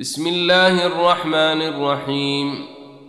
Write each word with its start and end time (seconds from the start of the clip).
بسم 0.00 0.26
الله 0.26 0.86
الرحمن 0.86 1.62
الرحيم. 1.62 2.66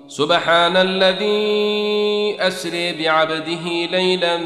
سبحان 0.07 0.77
الذي 0.77 2.35
أسري 2.39 2.93
بعبده 2.93 3.65
ليلا 3.91 4.37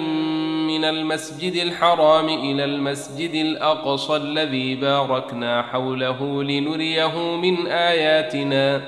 من 0.67 0.85
المسجد 0.85 1.53
الحرام 1.53 2.29
إلى 2.29 2.65
المسجد 2.65 3.33
الأقصى 3.35 4.15
الذي 4.15 4.75
باركنا 4.75 5.61
حوله 5.61 6.43
لنريه 6.43 7.35
من 7.35 7.67
آياتنا. 7.67 8.81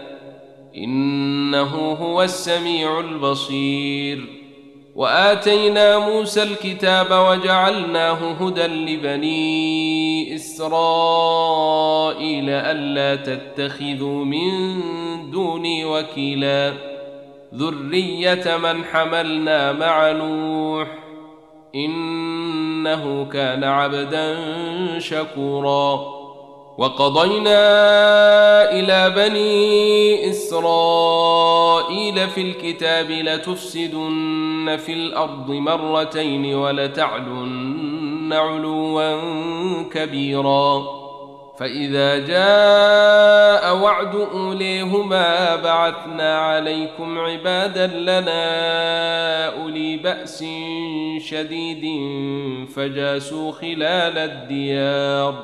إنه 0.77 1.75
هو 1.75 2.23
السميع 2.23 2.99
البصير. 2.99 4.19
وآتينا 4.95 5.99
موسى 5.99 6.43
الكتاب 6.43 7.11
وجعلناه 7.11 8.31
هدى 8.31 8.67
لبني 8.67 10.10
إسرائيل 10.41 12.49
ألا 12.49 13.15
تتخذوا 13.15 14.25
من 14.25 14.51
دوني 15.31 15.85
وكيلا 15.85 16.73
ذرية 17.55 18.57
من 18.57 18.85
حملنا 18.85 19.71
مع 19.71 20.11
نوح. 20.11 20.87
إنه 21.75 23.25
كان 23.25 23.63
عبدا 23.63 24.37
شكورا. 24.99 26.21
وقضينا 26.77 27.61
إلى 28.71 29.09
بني 29.15 30.29
إسرائيل 30.29 32.29
في 32.29 32.41
الكتاب 32.41 33.11
لتفسدن 33.11 34.77
في 34.85 34.93
الأرض 34.93 35.51
مرتين 35.51 36.55
ولتعلن 36.55 37.90
علوا 38.33 39.17
كبيرا. 39.89 41.01
فإذا 41.59 42.17
جاء 42.17 43.77
وعد 43.77 44.15
أوليهما 44.15 45.55
بعثنا 45.55 46.37
عليكم 46.37 47.19
عبادا 47.19 47.87
لنا 47.87 49.61
أولي 49.61 49.97
بأس 49.97 50.45
شديد 51.19 51.85
فجاسوا 52.75 53.51
خلال 53.51 54.17
الديار. 54.17 55.35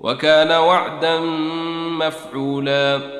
وكان 0.00 0.52
وعدا 0.52 1.20
مفعولا. 2.00 3.19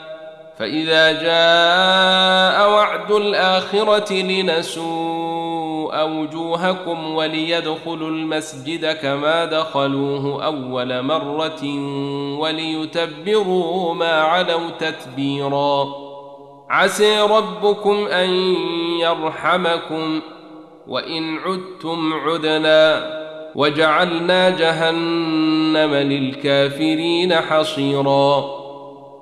فإذا 0.61 1.11
جاء 1.11 2.71
وعد 2.71 3.11
الآخرة 3.11 4.13
لنسوء 4.13 5.95
أوجوهكم 5.99 7.15
وليدخلوا 7.15 8.09
المسجد 8.09 8.91
كما 8.91 9.45
دخلوه 9.45 10.45
أول 10.45 11.01
مرة 11.01 11.63
وليتبروا 12.39 13.93
ما 13.93 14.21
علوا 14.21 14.69
تتبيرا. 14.79 15.87
عسى 16.69 17.21
ربكم 17.21 18.07
أن 18.07 18.29
يرحمكم. 18.99 20.21
وإن 20.87 21.37
عدتم 21.37 22.13
عدنا 22.13 23.11
وجعلنا 23.55 24.49
جهنم 24.49 25.95
للكافرين 25.95 27.35
حصيراً. 27.35 28.60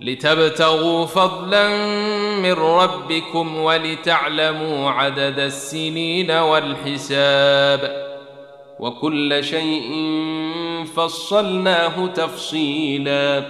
لتبتغوا 0.00 1.06
فضلا 1.06 1.68
من 2.42 2.52
ربكم 2.52 3.56
ولتعلموا 3.56 4.90
عدد 4.90 5.38
السنين 5.38 6.30
والحساب 6.30 8.08
وكل 8.80 9.44
شيء 9.44 9.90
فصلناه 10.96 12.06
تفصيلا 12.06 13.44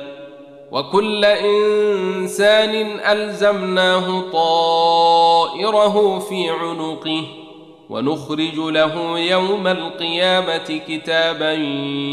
وكل 0.73 1.25
إنسان 1.25 3.01
ألزمناه 3.01 4.21
طائره 4.33 6.19
في 6.19 6.51
عنقه 6.51 7.25
ونخرج 7.91 8.57
له 8.59 9.19
يوم 9.19 9.67
القيامة 9.67 10.81
كتابا 10.89 11.53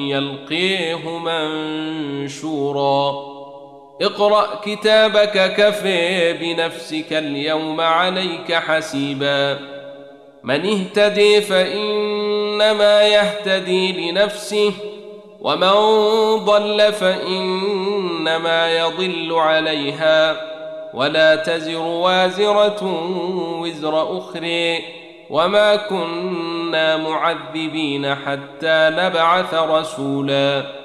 يلقيه 0.09 1.17
منشورا 1.17 3.34
اقرأ 4.01 4.47
كتابك 4.65 5.53
كفي 5.57 6.33
بنفسك 6.33 7.13
اليوم 7.13 7.81
عليك 7.81 8.53
حسيبا. 8.53 9.59
من 10.43 10.65
اهتدي 10.65 11.41
فإنما 11.41 13.01
يهتدي 13.01 14.11
لنفسه 14.11 14.71
ومن 15.41 15.71
ضل 16.35 16.93
فإنما 16.93 18.77
يضل 18.77 19.33
عليها. 19.33 20.35
ولا 20.93 21.35
تزر 21.35 21.81
وازرة 21.81 22.83
وزر 23.61 24.17
أخرى. 24.17 24.79
وما 25.29 25.75
كنا 25.75 26.97
معذبين 26.97 28.15
حتى 28.15 28.89
نبعث 28.91 29.53
رسولا. 29.53 30.84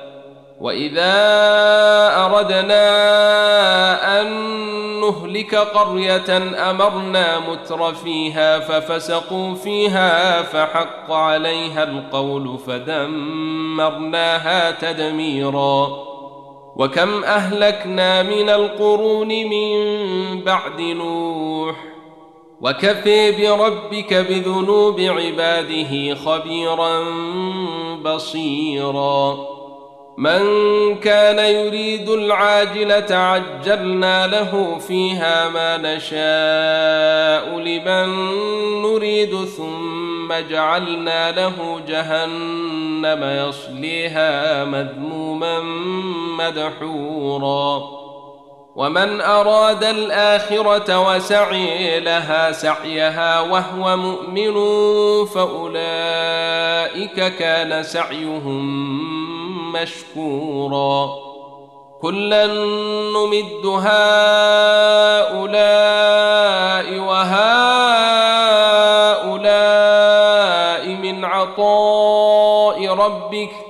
واذا 0.60 1.15
اردنا 2.16 2.81
ان 4.21 4.60
نهلك 5.00 5.54
قريه 5.54 6.38
امرنا 6.71 7.38
متر 7.38 7.94
فيها 7.94 8.59
ففسقوا 8.59 9.54
فيها 9.54 10.43
فحق 10.43 11.12
عليها 11.12 11.82
القول 11.84 12.59
فدمرناها 12.66 13.50
تدميرا 14.71 15.88
وكم 16.77 17.25
اهلكنا 17.25 18.22
من 18.22 18.48
القرون 18.50 19.28
من 19.28 19.80
بعد 20.45 20.80
نوح 20.80 21.77
وكفي 22.60 23.33
بربك 23.33 24.15
بذنوب 24.15 25.01
عباده 25.01 26.15
خبيرا 26.15 27.04
بصيرا 28.04 29.59
من 30.21 30.97
كان 30.97 31.39
يريد 31.39 32.09
العاجلة 32.09 33.17
عجلنا 33.17 34.27
له 34.27 34.78
فيها 34.78 35.49
ما 35.49 35.77
نشاء 35.77 37.59
لمن 37.59 38.09
نريد 38.83 39.45
ثم 39.45 40.33
جعلنا 40.51 41.31
له 41.31 41.81
جهنم 41.89 43.49
يصليها 43.49 44.65
مذموما 44.65 45.61
مدحورا. 46.39 47.99
ومن 48.77 49.21
أراد 49.21 49.84
الآخرة 49.84 51.01
وسعي 51.09 52.01
لها 52.01 52.53
سعيها 52.53 53.41
وهو 53.41 53.97
مؤمن 53.97 54.55
فأولئك 55.27 56.57
كان 57.37 57.83
سعيهم 57.83 58.63
مشكورا. 59.72 61.11
كلا 62.03 62.47
نمد 62.47 63.67
هؤلاء 63.67 63.91
وهؤلاء 66.99 68.01
من 70.89 71.25
عطاء 71.25 72.87
ربك 72.87 73.70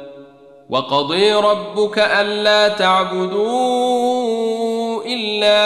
وقضي 0.71 1.33
ربك 1.33 1.99
ألا 1.99 2.67
تعبدوا 2.67 3.81
إلا 5.05 5.61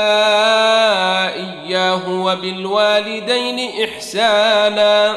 إياه 1.33 2.09
وبالوالدين 2.09 3.83
إحسانا 3.83 5.15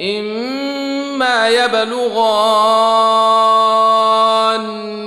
إما 0.00 1.48
يبلغن 1.48 2.02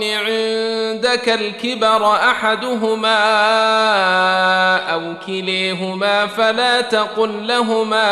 عندك 0.03 1.29
الكبر 1.29 2.11
أحدهما 2.15 3.17
أو 4.93 5.01
كليهما 5.27 6.27
فلا 6.27 6.81
تقل 6.81 7.47
لهما 7.47 8.11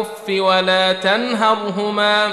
أف 0.00 0.28
ولا 0.28 0.92
تنهرهما 0.92 2.32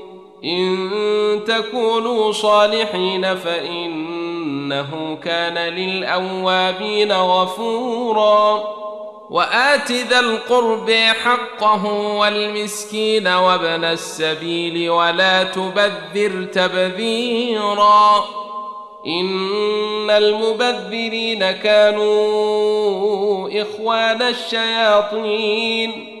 إن 0.43 0.89
تكونوا 1.47 2.31
صالحين 2.31 3.35
فإنه 3.35 5.17
كان 5.23 5.57
للأوابين 5.57 7.11
غفورا. 7.11 8.63
وآت 9.29 9.91
ذا 9.91 10.19
القرب 10.19 10.91
حقه 10.91 11.85
والمسكين 12.17 13.27
وابن 13.27 13.83
السبيل 13.83 14.89
ولا 14.89 15.43
تبذر 15.43 16.47
تبذيرا. 16.53 18.25
إن 19.07 20.09
المبذرين 20.09 21.51
كانوا 21.51 23.49
إخوان 23.61 24.21
الشياطين. 24.21 26.20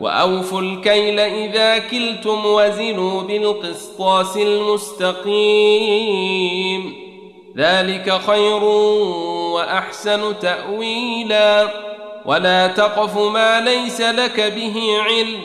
وأوفوا 0.00 0.60
الكيل 0.60 1.20
إذا 1.20 1.78
كلتم 1.78 2.46
وزنوا 2.46 3.22
بالقسطاس 3.22 4.36
المستقيم. 4.36 5.90
ذلك 7.56 8.20
خير 8.26 8.64
وأحسن 9.54 10.38
تأويلا. 10.38 11.68
ولا 12.24 12.66
تقف 12.66 13.18
ما 13.18 13.60
ليس 13.60 14.00
لك 14.00 14.40
به 14.40 14.98
علم. 15.04 15.40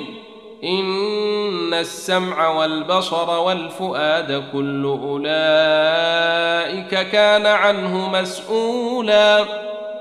إن 0.63 1.73
السمع 1.73 2.49
والبصر 2.49 3.39
والفؤاد 3.39 4.43
كل 4.53 4.99
أولئك 5.03 6.91
كان 7.11 7.45
عنه 7.45 8.09
مسؤولا. 8.09 9.45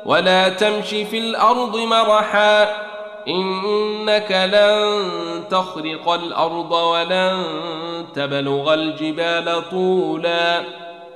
ولا 0.06 0.48
تمش 0.48 0.88
في 0.88 1.18
الأرض 1.18 1.76
مرحا. 1.76 2.93
إنك 3.28 4.50
لن 4.52 5.02
تخرق 5.50 6.08
الأرض 6.08 6.72
ولن 6.72 7.44
تبلغ 8.14 8.74
الجبال 8.74 9.70
طولا. 9.70 10.62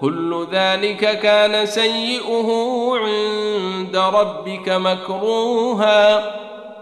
كل 0.01 0.47
ذلك 0.53 1.21
كان 1.21 1.67
سيئه 1.67 2.93
عند 2.95 3.97
ربك 3.97 4.69
مكروها. 4.69 6.35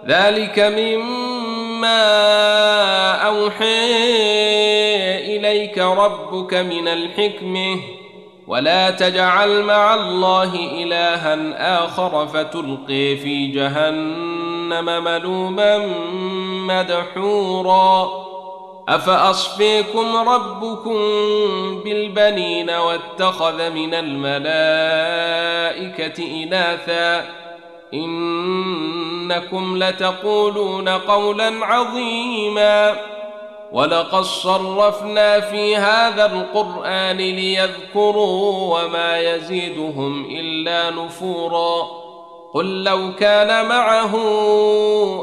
ذلك 0.06 0.58
مما 0.58 2.02
أوحي 3.12 3.96
إليك 5.36 5.78
ربك 5.78 6.54
من 6.54 6.88
الحكمة. 6.88 7.76
ولا 8.46 8.90
تجعل 8.90 9.62
مع 9.62 9.94
الله 9.94 10.54
إلها 10.54 11.38
آخر 11.84 12.26
فتلقي 12.26 13.16
في 13.16 13.46
جهنم. 13.46 14.45
ملوما 14.72 15.78
مدحورا. 16.66 18.10
افاصفيكم 18.88 20.16
ربكم 20.16 20.98
بالبنين 21.84 22.70
واتخذ 22.70 23.70
من 23.70 23.94
الملائكه 23.94 24.44
اناثا؟ 26.42 27.24
انكم 27.94 29.76
لتقولون 29.76 30.88
قولا 30.88 31.66
عظيما. 31.66 32.96
ولقد 33.72 34.22
صرفنا 34.22 35.40
في 35.40 35.76
هذا 35.76 36.26
القران 36.26 37.16
ليذكروا 37.16 38.78
وما 38.78 39.18
يزيدهم 39.18 40.26
الا 40.30 40.90
نفورا. 40.90 42.05
قل 42.56 42.84
لو 42.84 43.12
كان 43.18 43.68
معه 43.68 44.14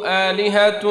آلهة 0.06 0.82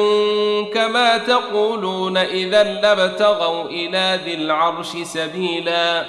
كما 0.73 1.17
تقولون 1.17 2.17
إذا 2.17 2.63
لابتغوا 2.63 3.63
إلى 3.63 4.19
ذي 4.25 4.33
العرش 4.33 4.87
سبيلا. 4.87 6.05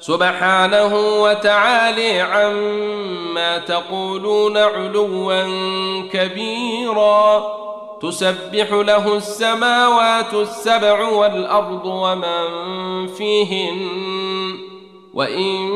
سبحانه 0.00 1.20
وتعالي 1.22 2.20
عما 2.20 3.58
تقولون 3.58 4.56
علوا 4.56 5.44
كبيرا. 6.12 7.46
تسبح 8.02 8.72
له 8.72 9.16
السماوات 9.16 10.34
السبع 10.34 11.08
والأرض 11.08 11.86
ومن 11.86 12.48
فيهن. 13.06 13.78
وإن 15.14 15.68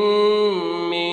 من 0.89 1.12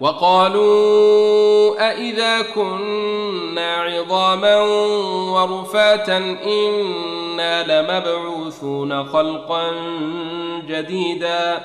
وقالوا 0.00 1.90
أإذا 1.90 2.42
كنا 2.54 3.74
عظاما 3.76 4.56
ورفاتا 5.32 6.16
إنا 6.46 7.80
لمبعوثون 7.80 9.04
خلقا 9.04 9.72
جديدا 10.66 11.62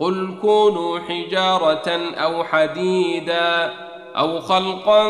قل 0.00 0.34
كونوا 0.42 0.98
حجارة 0.98 2.00
أو 2.14 2.44
حديدا 2.44 3.72
أو 4.16 4.40
خلقا 4.40 5.08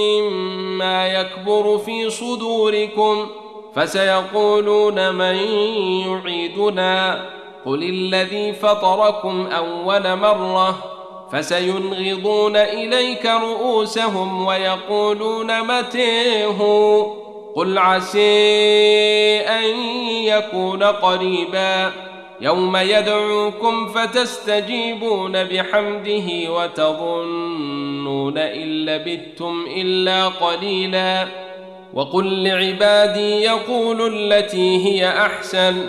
مما 0.00 1.06
يكبر 1.06 1.78
في 1.78 2.10
صدوركم 2.10 3.26
فسيقولون 3.74 5.14
من 5.14 5.36
يعيدنا 6.06 7.24
قل 7.66 7.82
الذي 7.82 8.52
فطركم 8.52 9.46
أول 9.46 10.16
مرة 10.16 10.93
فسينغضون 11.32 12.56
إليك 12.56 13.26
رؤوسهم 13.26 14.46
ويقولون 14.46 15.62
متيه 15.62 16.58
قل 17.54 17.78
عسي 17.78 19.40
أن 19.40 19.64
يكون 20.08 20.82
قريبا. 20.82 21.92
يوم 22.40 22.76
يدعوكم 22.76 23.88
فتستجيبون 23.88 25.44
بحمده 25.44 26.52
وتظنون 26.52 28.38
إن 28.38 28.84
لبثتم 28.86 29.66
إلا 29.76 30.28
قليلا. 30.28 31.26
وقل 31.94 32.44
لعبادي 32.44 33.42
يقولوا 33.42 34.08
التي 34.08 34.84
هي 34.86 35.08
أحسن. 35.08 35.88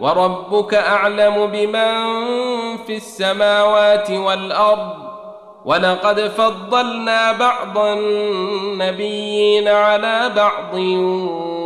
وربك 0.00 0.74
أعلم 0.74 1.46
بمن 1.46 2.16
في 2.86 2.96
السماوات 2.96 4.10
والأرض. 4.10 5.06
ولقد 5.64 6.20
فضلنا 6.20 7.32
بعض 7.32 7.78
النبيين 7.78 9.68
على 9.68 10.32
بعض 10.36 10.74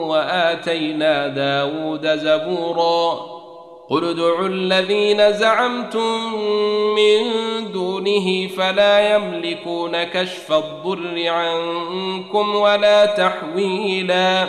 وآتينا 0.09 1.29
داود 1.29 2.07
زبورا. 2.07 3.21
قل 3.91 4.05
ادعوا 4.05 4.49
الذين 4.49 5.33
زعمتم 5.33 6.35
من 6.95 7.23
دونه 7.73 8.47
فلا 8.47 9.15
يملكون 9.15 10.05
كشف 10.05 10.53
الضر 10.53 11.29
عنكم 11.29 12.55
ولا 12.55 13.07
تحويلا. 13.07 14.49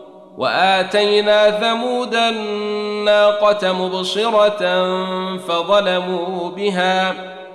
وآتينا 0.41 1.51
ثمود 1.51 2.15
الناقة 2.15 3.73
مبصرة 3.73 4.57
فظلموا 5.37 6.49
بها 6.49 7.13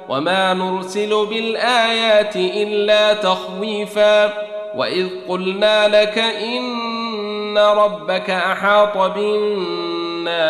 وما 0.09 0.55
نرسل 0.55 1.27
بالآيات 1.27 2.37
إلا 2.37 3.13
تخويفا 3.15 4.33
وإذ 4.77 5.09
قلنا 5.29 5.89
لك 5.89 6.19
إن 6.19 7.59
ربك 7.59 8.31
أحاط 8.31 8.97
بالناس 9.15 10.41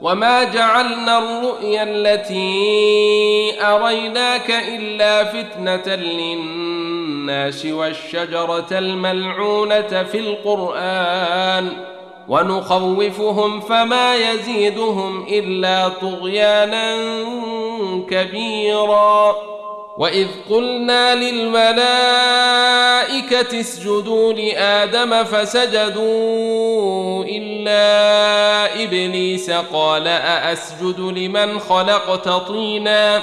وما 0.00 0.44
جعلنا 0.44 1.18
الرؤيا 1.18 1.82
التي 1.82 3.54
أريناك 3.62 4.50
إلا 4.50 5.24
فتنة 5.24 5.94
للناس 5.94 6.91
الناس 7.22 7.66
والشجرة 7.66 8.66
الملعونة 8.72 10.02
في 10.02 10.18
القرآن 10.18 11.68
ونخوفهم 12.28 13.60
فما 13.60 14.14
يزيدهم 14.14 15.26
إلا 15.28 15.88
طغيانا 15.88 16.96
كبيرا. 18.10 19.36
وإذ 19.98 20.28
قلنا 20.50 21.14
للملائكة 21.14 21.80
اسجدوا 23.60 24.32
لآدم 24.32 25.24
فسجدوا 25.24 26.04
إلا 27.24 28.82
إبليس 28.84 29.50
قال 29.50 30.08
أأسجد 30.08 31.00
لمن 31.00 31.58
خلقت 31.58 32.28
طيناً 32.28 33.22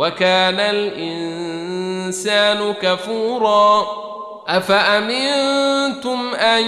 وكان 0.00 0.60
الإنسان 0.60 1.92
كفورا. 2.82 3.86
أفأمنتم 4.48 6.34
أن 6.34 6.64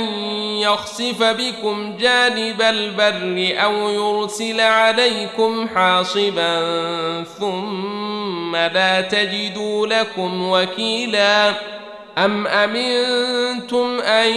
يخسف 0.61 1.23
بكم 1.23 1.97
جانب 1.97 2.63
البر 2.63 3.55
أو 3.65 3.89
يرسل 3.89 4.61
عليكم 4.61 5.69
حاصبا 5.69 7.25
ثم 7.39 8.57
لا 8.57 9.01
تجدوا 9.01 9.87
لكم 9.87 10.51
وكيلا؟ 10.51 11.55
أم 12.19 12.47
أمنتم 12.47 14.01
أن 14.01 14.37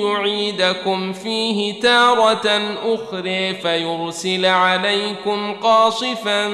يعيدكم 0.00 1.12
فيه 1.12 1.80
تارة 1.80 2.60
أخرى 2.84 3.54
فيرسل 3.54 4.46
عليكم 4.46 5.54
قاصفا 5.54 6.48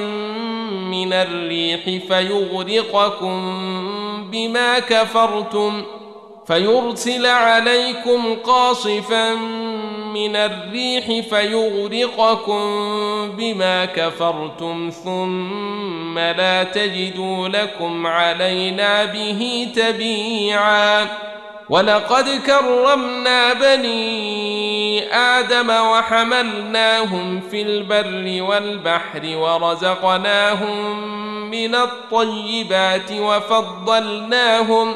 من 0.85 1.13
الريح 1.13 1.83
فيغرقكم 2.07 3.39
بما 4.31 4.79
كفرتم 4.79 5.81
ۖ 5.81 6.02
فيرسل 6.47 7.25
عليكم 7.25 8.35
قاصفا 8.43 9.33
من 10.13 10.35
الريح 10.35 11.05
فيغرقكم 11.29 12.61
بما 13.37 13.85
كفرتم 13.85 14.89
ثم 15.03 16.19
لا 16.19 16.63
تجدوا 16.63 17.47
لكم 17.47 18.07
علينا 18.07 19.05
به 19.05 19.71
تبيعا. 19.75 21.07
ولقد 21.69 22.29
كرمنا 22.45 23.53
بني 23.53 25.15
آدم 25.15 25.69
وحملناهم 25.69 27.41
في 27.51 27.61
البر 27.61 28.43
والبحر 28.43 29.37
ورزقناهم 29.37 31.01
من 31.51 31.75
الطيبات 31.75 33.11
وفضلناهم 33.11 34.95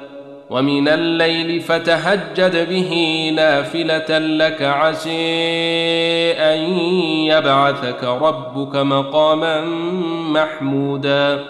ومن 0.51 0.87
الليل 0.87 1.61
فتهجد 1.61 2.69
به 2.69 2.91
نافلة 3.35 4.17
لك 4.17 4.61
عسي 4.61 6.31
أن 6.31 6.59
يبعثك 7.25 8.03
ربك 8.03 8.75
مقاما 8.75 9.61
محمودا. 10.31 11.45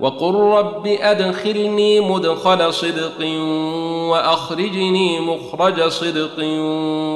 وقل 0.00 0.34
رب 0.34 0.86
أدخلني 0.86 2.00
مدخل 2.00 2.72
صدق 2.72 3.26
وأخرجني 4.10 5.20
مخرج 5.20 5.82
صدق 5.82 6.44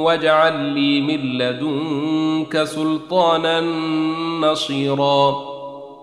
واجعل 0.03 0.59
لي 0.59 1.01
من 1.01 1.37
لدنك 1.37 2.63
سلطانا 2.63 3.61
نصيرا. 4.41 5.35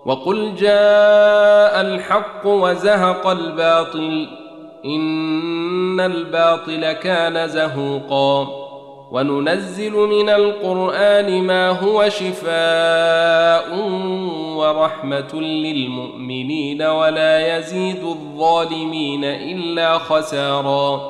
وقل 0.06 0.54
جاء 0.54 1.80
الحق 1.80 2.46
وزهق 2.46 3.26
الباطل 3.26 4.39
إن 4.84 6.00
الباطل 6.00 6.92
كان 6.92 7.48
زهوقا. 7.48 8.60
وننزل 9.10 9.92
من 9.92 10.28
القرآن 10.28 11.42
ما 11.42 11.68
هو 11.68 12.08
شفاء 12.08 13.78
ورحمة 14.56 15.34
للمؤمنين 15.34 16.82
ولا 16.82 17.56
يزيد 17.56 18.04
الظالمين 18.04 19.24
إلا 19.24 19.98
خسارا. 19.98 21.00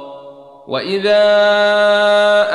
وإذا 0.68 1.22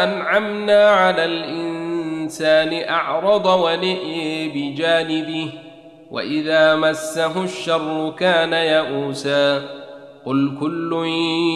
أنعمنا 0.04 0.90
على 0.90 1.26
الإنسان 1.26 2.90
أعرض 2.90 3.46
ونئي 3.46 4.50
بجانبه 4.50 5.50
وإذا 6.12 6.76
مسه 6.76 7.44
الشر 7.44 8.14
كان 8.20 8.54
يئوسا. 8.54 9.85
قل 10.26 10.58
كل 10.60 11.06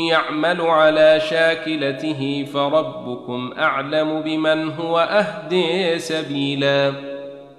يعمل 0.10 0.62
على 0.62 1.20
شاكلته 1.30 2.48
فربكم 2.54 3.54
اعلم 3.58 4.22
بمن 4.22 4.72
هو 4.72 5.00
اهدي 5.00 6.00
سبيلا 6.00 6.94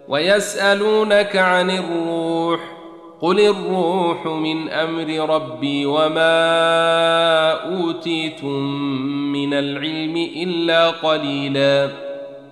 ويسالونك 0.08 1.36
عن 1.36 1.70
الروح 1.70 2.60
قل 3.20 3.40
الروح 3.40 4.26
من 4.26 4.68
أمر 4.68 5.34
ربي 5.34 5.86
وما 5.86 6.30
اوتيتم 7.52 8.62
من 9.32 9.54
العلم 9.54 10.16
الا 10.36 10.90
قليلا 10.90 12.09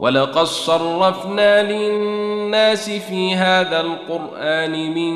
ولقد 0.00 0.44
صرفنا 0.44 1.72
للناس 1.72 2.90
في 2.90 3.34
هذا 3.34 3.80
القرآن 3.80 4.94
من 4.94 5.14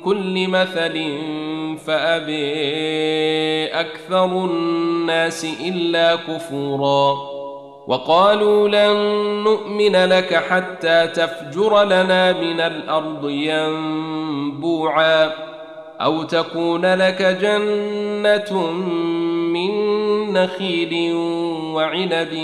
كل 0.00 0.48
مثل 0.48 1.18
فابي 1.86 3.66
أكثر 3.66 4.24
الناس 4.24 5.46
إلا 5.64 6.16
كفورا 6.16 7.16
وقالوا 7.86 8.68
لن 8.68 8.96
نؤمن 9.44 9.96
لك 9.96 10.34
حتى 10.34 11.06
تفجر 11.06 11.84
لنا 11.84 12.32
من 12.32 12.60
الأرض 12.60 13.30
ينبوعا 13.30 15.30
أو 16.00 16.22
تكون 16.22 16.94
لك 16.94 17.22
جنة 17.22 18.70
نخيل 20.32 21.14
وعنب 21.74 22.38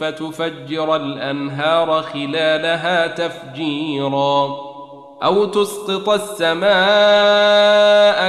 فتفجر 0.00 0.96
الأنهار 0.96 2.02
خلالها 2.02 3.06
تفجيرا 3.06 4.74
أو 5.22 5.44
تسقط 5.44 6.08
السماء 6.08 6.70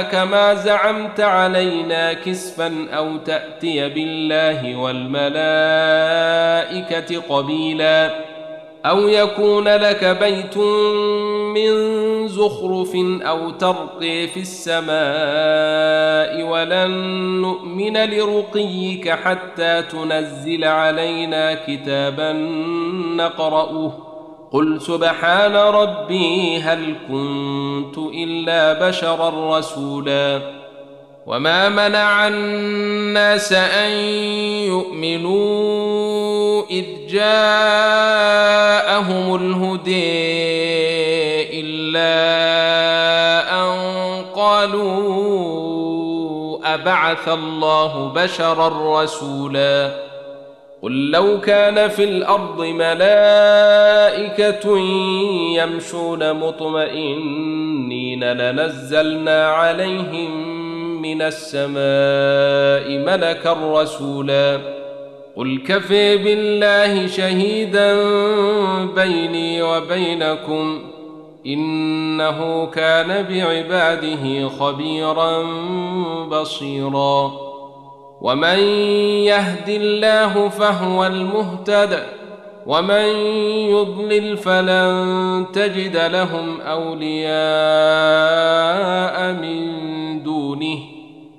كما 0.02 0.54
زعمت 0.54 1.20
علينا 1.20 2.12
كسفا 2.12 2.88
أو 2.92 3.16
تأتي 3.16 3.88
بالله 3.88 4.76
والملائكة 4.76 5.36
قبيلا 7.28 8.35
أو 8.86 9.08
يكون 9.08 9.68
لك 9.68 10.04
بيت 10.04 10.58
من 11.56 11.72
زخرف 12.28 12.92
أو 13.22 13.50
ترقي 13.50 14.26
في 14.26 14.40
السماء 14.40 14.86
ولن 16.42 16.90
نؤمن 17.40 17.96
لرقيك 17.96 19.10
حتى 19.10 19.82
تنزل 19.82 20.64
علينا 20.64 21.54
كتابا 21.54 22.32
نقرأه. 23.16 23.92
قل 24.52 24.80
سبحان 24.80 25.56
ربي 25.56 26.58
هل 26.58 26.94
كنت 27.08 27.98
إلا 27.98 28.88
بشرا 28.88 29.58
رسولا. 29.58 30.65
وما 31.26 31.68
منع 31.68 32.28
الناس 32.28 33.52
ان 33.52 33.90
يؤمنوا 34.70 36.62
اذ 36.70 36.84
جاءهم 37.08 38.06
الهدي 39.34 39.90
الا 41.60 42.16
ان 43.62 43.70
قالوا 44.34 44.96
ابعث 46.74 47.28
الله 47.28 48.12
بشرا 48.14 49.02
رسولا 49.02 50.06
قل 50.82 51.10
لو 51.10 51.40
كان 51.40 51.88
في 51.88 52.04
الأرض 52.04 52.60
ملائكه 52.64 53.08
يمشون 55.56 56.32
مطمئنين 56.32 58.24
لنزلنا 58.24 59.48
عليهم 59.48 60.55
من 61.06 61.22
السماء 61.22 62.98
ملكا 62.98 63.52
رسولا. 63.52 64.60
قل 65.36 65.62
كفي 65.68 66.16
بالله 66.16 67.06
شهيدا 67.06 67.94
بيني 68.84 69.62
وبينكم 69.62 70.82
إنه 71.46 72.66
كان 72.66 73.22
بعباده 73.22 74.48
خبيرا 74.48 75.42
بصيرا. 76.24 77.32
ومن 78.20 78.58
يهد 79.28 79.68
الله 79.68 80.48
فهو 80.48 81.06
المهتد 81.06 82.02
ومن 82.66 83.08
يضلل 83.70 84.36
فلن 84.36 85.46
تجد 85.52 85.96
لهم 85.96 86.60
أولياء 86.60 87.26
من 89.32 90.22
دونه. 90.22 90.95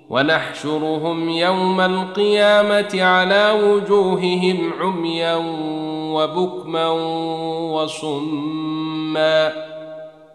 ونحشرهم 0.09 1.29
يوم 1.29 1.81
القيامة 1.81 3.03
على 3.03 3.51
وجوههم 3.63 4.73
عميا 4.81 5.35
وبكما 6.13 6.87
وصما 7.71 9.53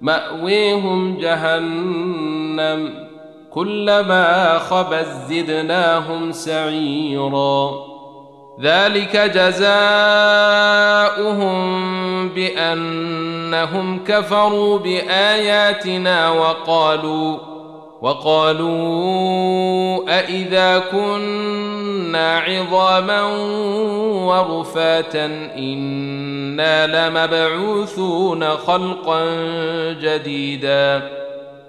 مأويهم 0.00 1.16
جهنم 1.18 2.94
كلما 3.50 4.58
خبت 4.58 5.06
زدناهم 5.28 6.32
سعيرا 6.32 7.70
ذلك 8.61 9.16
جزاؤهم 9.16 9.72
بأنهم 12.28 14.04
كفروا 14.04 14.78
بآياتنا 14.78 16.30
وقالوا 16.30 17.52
وقالوا 18.03 19.93
أإذا 20.19 20.79
كنا 20.79 22.38
عظاما 22.38 23.23
ورفاتا 24.27 25.27
إنا 25.57 27.09
لمبعوثون 27.09 28.49
خلقا 28.49 29.25
جديدا 30.01 31.21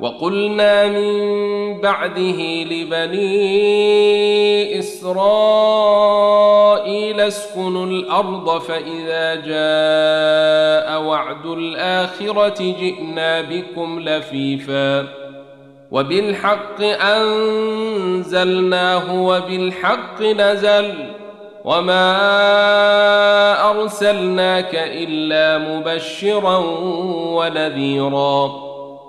وقلنا 0.00 0.86
من 0.86 1.80
بعده 1.80 2.64
لبني 2.64 3.36
إسرائيل 4.78 6.00
اسكنوا 7.20 7.86
الأرض 7.86 8.58
فإذا 8.60 9.34
جاء 9.34 11.02
وعد 11.02 11.46
الآخرة 11.46 12.74
جئنا 12.80 13.40
بكم 13.40 14.00
لفيفا 14.00 15.06
وبالحق 15.90 16.80
أنزلناه 18.00 19.14
وبالحق 19.22 20.22
نزل 20.22 20.94
وما 21.64 22.10
أرسلناك 23.70 24.74
إلا 24.74 25.58
مبشرا 25.58 26.56
ونذيرا 27.36 28.65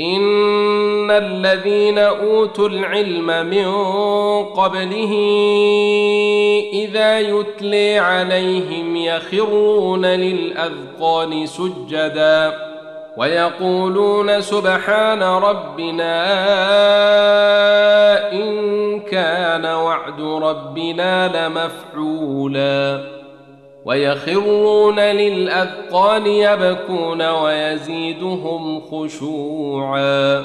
إن 0.00 1.10
الذين 1.10 1.98
أوتوا 1.98 2.68
العلم 2.68 3.26
من 3.46 3.72
قبله 4.44 5.12
إذا 6.72 7.20
يتلي 7.20 7.98
عليهم 7.98 8.96
يخرون 8.96 10.06
للأذقان 10.06 11.46
سجدا 11.46 12.52
ويقولون 13.16 14.40
سبحان 14.40 15.22
ربنا 15.22 16.22
إن 18.32 19.00
كان 19.00 19.66
وعد 19.66 20.20
ربنا 20.20 21.28
لمفعولا 21.48 23.15
ويخرون 23.86 25.00
للأذقان 25.00 26.26
يبكون 26.26 27.22
ويزيدهم 27.22 28.80
خشوعا. 28.80 30.44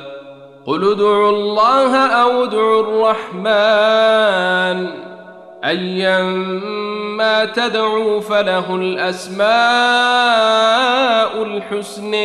قل 0.67 0.91
ادعوا 0.91 1.29
الله 1.29 1.97
أو 1.97 2.43
ادعوا 2.43 2.81
الرحمن. 2.81 4.87
ايما 5.65 7.45
تدعوا 7.45 8.19
فله 8.19 8.75
الأسماء 8.75 9.43
الحسن. 11.43 12.15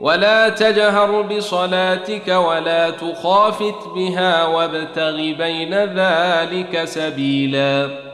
ولا 0.00 0.48
تجهر 0.48 1.22
بصلاتك 1.22 2.28
ولا 2.28 2.90
تخافت 2.90 3.88
بها 3.94 4.46
وابتغ 4.46 5.16
بين 5.16 5.74
ذلك 5.74 6.84
سبيلا. 6.84 8.13